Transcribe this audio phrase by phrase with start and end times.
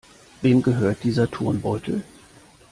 [0.41, 2.01] Wem gehört dieser Turnbeutel?